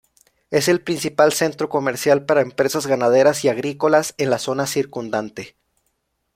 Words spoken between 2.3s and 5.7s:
empresas ganaderas y agrícolas en la zona circundante.